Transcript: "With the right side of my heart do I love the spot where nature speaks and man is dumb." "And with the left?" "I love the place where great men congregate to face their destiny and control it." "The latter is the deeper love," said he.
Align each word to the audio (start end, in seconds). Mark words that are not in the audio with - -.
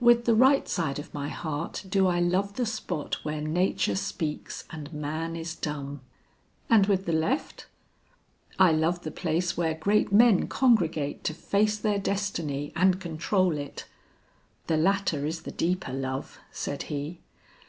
"With 0.00 0.24
the 0.24 0.34
right 0.34 0.66
side 0.68 0.98
of 0.98 1.14
my 1.14 1.28
heart 1.28 1.84
do 1.88 2.08
I 2.08 2.18
love 2.18 2.54
the 2.54 2.66
spot 2.66 3.24
where 3.24 3.40
nature 3.40 3.94
speaks 3.94 4.64
and 4.70 4.92
man 4.92 5.36
is 5.36 5.54
dumb." 5.54 6.00
"And 6.68 6.86
with 6.86 7.06
the 7.06 7.12
left?" 7.12 7.66
"I 8.58 8.72
love 8.72 9.02
the 9.04 9.12
place 9.12 9.56
where 9.56 9.74
great 9.74 10.10
men 10.10 10.48
congregate 10.48 11.22
to 11.22 11.34
face 11.34 11.78
their 11.78 12.00
destiny 12.00 12.72
and 12.74 13.00
control 13.00 13.56
it." 13.56 13.86
"The 14.66 14.76
latter 14.76 15.24
is 15.24 15.42
the 15.42 15.52
deeper 15.52 15.92
love," 15.92 16.40
said 16.50 16.82
he. 16.90 17.20